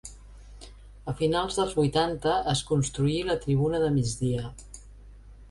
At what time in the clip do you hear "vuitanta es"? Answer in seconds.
1.81-2.65